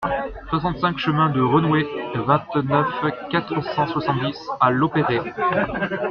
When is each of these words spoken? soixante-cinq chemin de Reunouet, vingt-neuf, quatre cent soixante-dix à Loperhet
soixante-cinq 0.49 0.97
chemin 0.97 1.29
de 1.29 1.41
Reunouet, 1.41 1.87
vingt-neuf, 2.15 2.87
quatre 3.29 3.61
cent 3.75 3.85
soixante-dix 3.85 4.35
à 4.59 4.71
Loperhet 4.71 5.21